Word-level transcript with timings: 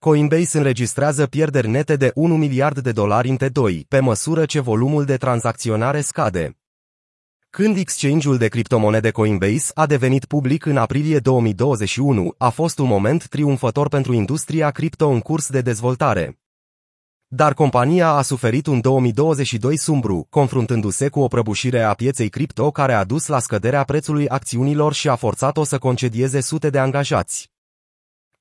Coinbase 0.00 0.58
înregistrează 0.58 1.26
pierderi 1.26 1.68
nete 1.68 1.96
de 1.96 2.10
1 2.14 2.36
miliard 2.36 2.78
de 2.78 2.92
dolari 2.92 3.28
în 3.28 3.36
T2, 3.36 3.86
pe 3.88 4.00
măsură 4.00 4.44
ce 4.44 4.60
volumul 4.60 5.04
de 5.04 5.16
tranzacționare 5.16 6.00
scade. 6.00 6.58
Când 7.50 7.76
exchange-ul 7.76 8.36
de 8.36 8.48
criptomonede 8.48 9.10
Coinbase 9.10 9.70
a 9.74 9.86
devenit 9.86 10.24
public 10.24 10.64
în 10.64 10.76
aprilie 10.76 11.18
2021, 11.18 12.34
a 12.38 12.48
fost 12.48 12.78
un 12.78 12.86
moment 12.86 13.28
triumfător 13.28 13.88
pentru 13.88 14.12
industria 14.12 14.70
cripto 14.70 15.08
în 15.08 15.20
curs 15.20 15.48
de 15.48 15.60
dezvoltare. 15.60 16.38
Dar 17.26 17.54
compania 17.54 18.08
a 18.08 18.22
suferit 18.22 18.66
un 18.66 18.80
2022 18.80 19.76
sumbru, 19.76 20.26
confruntându-se 20.30 21.08
cu 21.08 21.20
o 21.20 21.28
prăbușire 21.28 21.82
a 21.82 21.94
pieței 21.94 22.28
cripto 22.28 22.70
care 22.70 22.92
a 22.92 23.04
dus 23.04 23.26
la 23.26 23.38
scăderea 23.38 23.84
prețului 23.84 24.28
acțiunilor 24.28 24.92
și 24.92 25.08
a 25.08 25.14
forțat-o 25.14 25.64
să 25.64 25.78
concedieze 25.78 26.40
sute 26.40 26.70
de 26.70 26.78
angajați. 26.78 27.49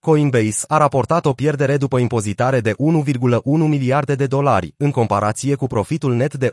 Coinbase 0.02 0.66
a 0.68 0.78
raportat 0.78 1.26
o 1.26 1.34
pierdere 1.34 1.78
după 1.78 1.98
impozitare 1.98 2.60
de 2.60 2.72
1,1 2.72 3.42
miliarde 3.44 4.16
de 4.16 4.28
dolari, 4.28 4.74
în 4.78 4.92
comparație 4.92 5.56
cu 5.56 5.68
profitul 5.68 6.14
net 6.14 6.34
de 6.34 6.52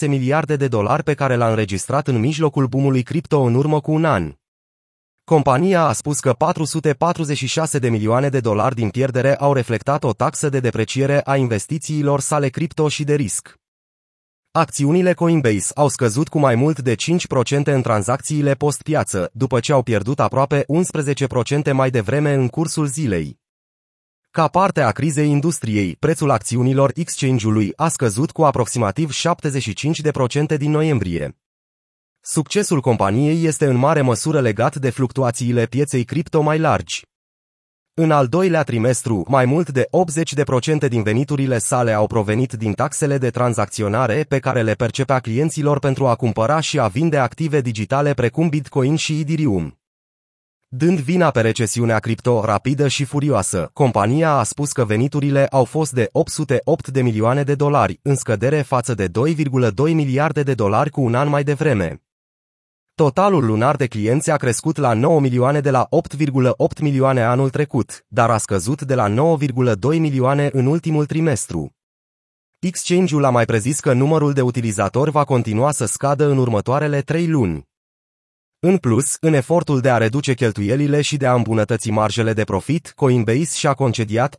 1,6 0.00 0.08
miliarde 0.08 0.56
de 0.56 0.68
dolari 0.68 1.02
pe 1.02 1.14
care 1.14 1.36
l-a 1.36 1.48
înregistrat 1.48 2.08
în 2.08 2.20
mijlocul 2.20 2.66
boomului 2.66 3.02
cripto 3.02 3.40
în 3.40 3.54
urmă 3.54 3.80
cu 3.80 3.92
un 3.92 4.04
an. 4.04 4.32
Compania 5.24 5.84
a 5.84 5.92
spus 5.92 6.20
că 6.20 6.32
446 6.32 7.78
de 7.78 7.88
milioane 7.88 8.28
de 8.28 8.40
dolari 8.40 8.74
din 8.74 8.88
pierdere 8.88 9.36
au 9.36 9.52
reflectat 9.52 10.04
o 10.04 10.12
taxă 10.12 10.48
de 10.48 10.60
depreciere 10.60 11.20
a 11.24 11.36
investițiilor 11.36 12.20
sale 12.20 12.48
cripto 12.48 12.88
și 12.88 13.04
de 13.04 13.14
risc. 13.14 13.63
Acțiunile 14.56 15.12
Coinbase 15.12 15.72
au 15.74 15.88
scăzut 15.88 16.28
cu 16.28 16.38
mai 16.38 16.54
mult 16.54 16.80
de 16.80 16.94
5% 16.94 17.64
în 17.64 17.82
tranzacțiile 17.82 18.54
post-piață, 18.54 19.30
după 19.32 19.60
ce 19.60 19.72
au 19.72 19.82
pierdut 19.82 20.20
aproape 20.20 20.64
11% 21.68 21.72
mai 21.72 21.90
devreme 21.90 22.32
în 22.32 22.48
cursul 22.48 22.86
zilei. 22.86 23.40
Ca 24.30 24.48
parte 24.48 24.80
a 24.80 24.90
crizei 24.90 25.30
industriei, 25.30 25.96
prețul 25.96 26.30
acțiunilor 26.30 26.92
exchange-ului 26.94 27.72
a 27.76 27.88
scăzut 27.88 28.30
cu 28.30 28.44
aproximativ 28.44 29.10
75% 30.54 30.56
din 30.56 30.70
noiembrie. 30.70 31.38
Succesul 32.20 32.80
companiei 32.80 33.44
este 33.44 33.66
în 33.66 33.76
mare 33.76 34.00
măsură 34.00 34.40
legat 34.40 34.76
de 34.76 34.90
fluctuațiile 34.90 35.66
pieței 35.66 36.04
cripto 36.04 36.40
mai 36.40 36.58
largi. 36.58 37.02
În 37.96 38.10
al 38.10 38.26
doilea 38.26 38.62
trimestru, 38.62 39.24
mai 39.28 39.44
mult 39.44 39.70
de 39.70 39.88
80% 40.84 40.88
din 40.88 41.02
veniturile 41.02 41.58
sale 41.58 41.92
au 41.92 42.06
provenit 42.06 42.52
din 42.52 42.72
taxele 42.72 43.18
de 43.18 43.30
tranzacționare 43.30 44.24
pe 44.28 44.38
care 44.38 44.62
le 44.62 44.72
percepea 44.72 45.18
clienților 45.18 45.78
pentru 45.78 46.06
a 46.06 46.14
cumpăra 46.14 46.60
și 46.60 46.78
a 46.78 46.86
vinde 46.86 47.16
active 47.18 47.60
digitale 47.60 48.14
precum 48.14 48.48
Bitcoin 48.48 48.96
și 48.96 49.20
Ethereum. 49.20 49.78
Dând 50.68 50.98
vina 50.98 51.30
pe 51.30 51.40
recesiunea 51.40 51.98
cripto 51.98 52.44
rapidă 52.44 52.88
și 52.88 53.04
furioasă, 53.04 53.70
compania 53.72 54.30
a 54.30 54.42
spus 54.42 54.72
că 54.72 54.84
veniturile 54.84 55.46
au 55.46 55.64
fost 55.64 55.92
de 55.92 56.08
808 56.12 56.88
de 56.88 57.02
milioane 57.02 57.42
de 57.42 57.54
dolari, 57.54 57.98
în 58.02 58.14
scădere 58.14 58.62
față 58.62 58.94
de 58.94 59.08
2,2 59.08 59.74
miliarde 59.76 60.42
de 60.42 60.54
dolari 60.54 60.90
cu 60.90 61.00
un 61.00 61.14
an 61.14 61.28
mai 61.28 61.44
devreme. 61.44 62.03
Totalul 62.96 63.44
lunar 63.44 63.76
de 63.76 63.86
clienți 63.86 64.30
a 64.30 64.36
crescut 64.36 64.76
la 64.76 64.92
9 64.92 65.20
milioane 65.20 65.60
de 65.60 65.70
la 65.70 65.88
8,8 66.16 66.80
milioane 66.80 67.22
anul 67.22 67.50
trecut, 67.50 68.04
dar 68.08 68.30
a 68.30 68.38
scăzut 68.38 68.82
de 68.82 68.94
la 68.94 69.08
9,2 69.08 69.98
milioane 69.98 70.50
în 70.52 70.66
ultimul 70.66 71.06
trimestru. 71.06 71.74
Exchange-ul 72.58 73.24
a 73.24 73.30
mai 73.30 73.44
prezis 73.44 73.80
că 73.80 73.92
numărul 73.92 74.32
de 74.32 74.40
utilizatori 74.40 75.10
va 75.10 75.24
continua 75.24 75.72
să 75.72 75.84
scadă 75.84 76.28
în 76.28 76.38
următoarele 76.38 77.00
trei 77.00 77.28
luni. 77.28 77.68
În 78.58 78.76
plus, 78.76 79.16
în 79.20 79.32
efortul 79.32 79.80
de 79.80 79.90
a 79.90 79.96
reduce 79.96 80.34
cheltuielile 80.34 81.00
și 81.00 81.16
de 81.16 81.26
a 81.26 81.34
îmbunătăți 81.34 81.90
marjele 81.90 82.32
de 82.32 82.44
profit, 82.44 82.92
Coinbase 82.96 83.56
și-a 83.56 83.72
concediat 83.72 84.36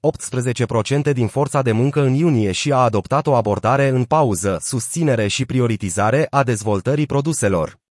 18% 1.10 1.12
din 1.14 1.28
forța 1.28 1.62
de 1.62 1.72
muncă 1.72 2.02
în 2.02 2.14
iunie 2.14 2.52
și 2.52 2.72
a 2.72 2.78
adoptat 2.78 3.28
o 3.28 3.34
abordare 3.34 3.88
în 3.88 4.04
pauză, 4.04 4.58
susținere 4.62 5.28
și 5.28 5.46
prioritizare 5.46 6.28
a 6.30 6.44
dezvoltării 6.44 7.06
produselor. 7.06 7.84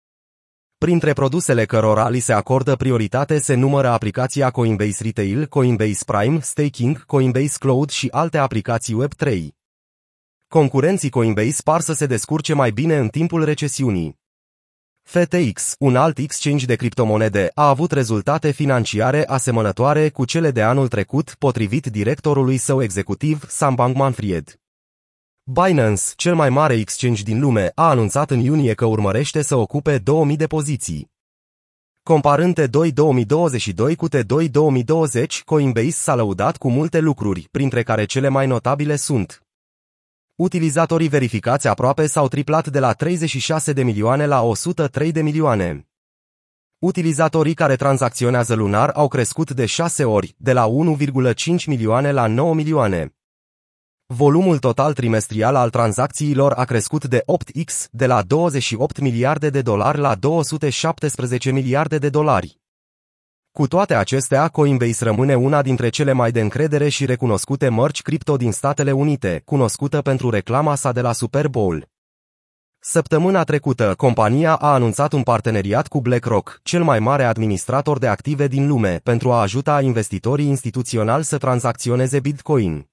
Printre 0.84 1.14
produsele 1.14 1.66
cărora 1.66 2.10
li 2.10 2.20
se 2.20 2.34
acordă 2.34 2.76
prioritate 2.76 3.40
se 3.40 3.54
numără 3.54 3.88
aplicația 3.88 4.52
Coinbase 4.52 5.04
Retail, 5.04 5.46
Coinbase 5.46 6.04
Prime, 6.06 6.40
Staking, 6.42 7.06
Coinbase 7.06 7.58
Cloud 7.60 7.90
și 7.90 8.08
alte 8.12 8.38
aplicații 8.38 8.98
Web3. 9.04 9.48
Concurenții 10.48 11.10
Coinbase 11.10 11.62
par 11.64 11.82
să 11.82 11.94
se 11.94 12.06
descurce 12.06 12.54
mai 12.54 12.72
bine 12.72 12.98
în 12.98 13.08
timpul 13.08 13.44
recesiunii. 13.44 14.20
FTX, 15.02 15.76
un 15.80 15.96
alt 15.96 16.18
exchange 16.18 16.66
de 16.66 16.76
criptomonede, 16.76 17.52
a 17.54 17.68
avut 17.68 17.92
rezultate 17.92 18.52
financiare 18.52 19.26
asemănătoare 19.28 20.10
cu 20.10 20.26
cele 20.26 20.52
de 20.52 20.62
anul 20.62 20.88
trecut, 20.88 21.36
potrivit 21.40 21.86
directorului 21.86 22.58
său 22.58 22.82
executiv, 22.82 23.46
Sam 23.48 23.76
Bankman-Fried. 23.76 24.63
Binance, 25.46 26.04
cel 26.16 26.36
mai 26.36 26.50
mare 26.50 26.74
exchange 26.74 27.24
din 27.24 27.40
lume, 27.40 27.72
a 27.76 27.90
anunțat 27.90 28.32
în 28.32 28.40
iunie 28.40 28.74
că 28.74 28.86
urmărește 28.86 29.42
să 29.42 29.56
ocupe 29.56 29.98
2000 29.98 30.36
de 30.36 30.48
poziții. 30.48 31.12
Comparând 32.04 32.62
T2 32.62 32.94
2022 32.94 33.96
cu 33.96 34.08
T2 34.10 34.52
2020, 34.52 35.44
Coinbase 35.44 35.90
s-a 35.90 36.16
lăudat 36.16 36.58
cu 36.58 36.70
multe 36.70 37.00
lucruri, 37.00 37.48
printre 37.52 37.84
care 37.84 38.06
cele 38.06 38.28
mai 38.28 38.48
notabile 38.48 38.96
sunt 38.96 39.44
Utilizatorii 40.36 41.08
verificați 41.08 41.68
aproape 41.68 42.08
s-au 42.08 42.28
triplat 42.28 42.68
de 42.68 42.80
la 42.80 42.94
36 42.94 43.74
de 43.74 43.84
milioane 43.84 44.26
la 44.26 44.42
103 44.42 45.12
de 45.12 45.22
milioane. 45.22 45.88
Utilizatorii 46.80 47.54
care 47.54 47.76
tranzacționează 47.76 48.54
lunar 48.54 48.90
au 48.90 49.08
crescut 49.08 49.52
de 49.52 49.66
6 49.66 50.04
ori, 50.04 50.36
de 50.38 50.54
la 50.54 50.68
1,5 50.68 51.66
milioane 51.66 52.12
la 52.12 52.28
9 52.28 52.54
milioane. 52.54 53.14
Volumul 54.16 54.58
total 54.58 54.94
trimestrial 54.94 55.56
al 55.56 55.70
tranzacțiilor 55.70 56.52
a 56.52 56.64
crescut 56.64 57.06
de 57.06 57.24
8x, 57.26 57.90
de 57.92 58.06
la 58.06 58.22
28 58.22 59.00
miliarde 59.00 59.50
de 59.50 59.62
dolari 59.62 59.98
la 59.98 60.16
217 60.16 61.52
miliarde 61.52 61.98
de 61.98 62.10
dolari. 62.10 62.60
Cu 63.52 63.68
toate 63.68 63.96
acestea, 63.96 64.48
Coinbase 64.48 65.04
rămâne 65.04 65.36
una 65.36 65.62
dintre 65.62 65.90
cele 65.90 66.12
mai 66.12 66.32
de 66.32 66.40
încredere 66.40 66.90
și 66.90 67.06
recunoscute 67.06 67.70
mărci 67.70 68.02
cripto 68.02 68.36
din 68.36 68.52
Statele 68.52 68.92
Unite, 68.92 69.42
cunoscută 69.46 70.02
pentru 70.02 70.30
reclama 70.30 70.76
sa 70.76 70.92
de 70.92 71.02
la 71.02 71.12
Super 71.12 71.48
Bowl. 71.48 71.88
Săptămâna 72.80 73.44
trecută, 73.44 73.94
compania 73.98 74.56
a 74.56 74.74
anunțat 74.74 75.14
un 75.14 75.24
parteneriat 75.24 75.88
cu 75.88 76.02
BlackRock, 76.02 76.60
cel 76.64 76.84
mai 76.84 77.00
mare 77.00 77.24
administrator 77.24 77.98
de 78.00 78.08
active 78.08 78.48
din 78.48 78.68
lume, 78.68 79.00
pentru 79.04 79.32
a 79.32 79.42
ajuta 79.42 79.82
investitorii 79.82 80.48
instituționali 80.48 81.24
să 81.24 81.38
tranzacționeze 81.38 82.20
Bitcoin. 82.20 82.92